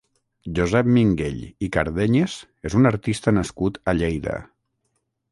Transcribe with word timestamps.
Josep 0.59 0.87
Minguell 0.93 1.41
i 1.67 1.67
Cardenyes 1.75 2.37
és 2.69 2.77
un 2.79 2.91
artista 2.91 3.33
nascut 3.39 3.77
a 3.93 3.95
Lleida. 3.99 4.39